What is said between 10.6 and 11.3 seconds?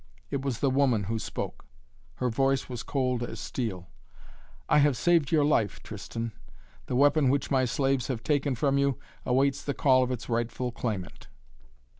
claimant."